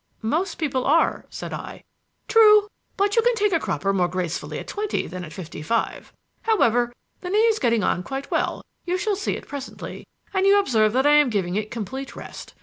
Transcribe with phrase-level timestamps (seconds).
[0.23, 1.83] "Most people are," said I.
[2.27, 6.11] "True; but you can take a cropper more gracefully at twenty than at fifty five.
[6.41, 10.59] However, the knee is getting on quite well you shall see it presently and you
[10.59, 12.55] observe that I am giving it complete rest.